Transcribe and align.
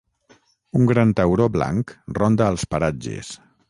Un 0.79 0.87
gran 0.93 1.13
tauró 1.21 1.47
blanc 1.59 1.97
ronda 2.21 2.51
als 2.53 2.69
paratges. 2.75 3.37